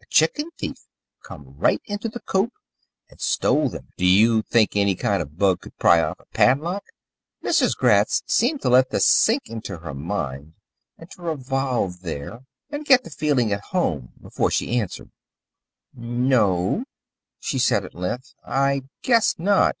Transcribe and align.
A 0.00 0.06
chicken 0.06 0.48
thief 0.58 0.86
come 1.22 1.54
right 1.58 1.82
into 1.84 2.08
the 2.08 2.20
coop 2.20 2.54
and 3.10 3.20
stole 3.20 3.68
them. 3.68 3.88
Do 3.98 4.06
you 4.06 4.40
think 4.40 4.74
any 4.74 4.94
kind 4.94 5.20
of 5.20 5.28
a 5.28 5.32
bug 5.32 5.60
could 5.60 5.76
pry 5.76 6.00
off 6.00 6.18
a 6.18 6.24
padlock?" 6.32 6.82
Mrs. 7.44 7.76
Gratz 7.76 8.22
seemed 8.24 8.62
to 8.62 8.70
let 8.70 8.88
this 8.88 9.04
sink 9.04 9.50
into 9.50 9.80
her 9.80 9.92
mind 9.92 10.54
and 10.96 11.10
to 11.10 11.20
revolve 11.20 12.00
there, 12.00 12.46
and 12.70 12.86
get 12.86 13.04
to 13.04 13.10
feeling 13.10 13.52
at 13.52 13.60
home, 13.64 14.12
before 14.22 14.50
she 14.50 14.80
answered. 14.80 15.10
"No," 15.92 16.86
she 17.38 17.58
said 17.58 17.84
at 17.84 17.94
length, 17.94 18.32
"I 18.42 18.84
guess 19.02 19.38
not. 19.38 19.76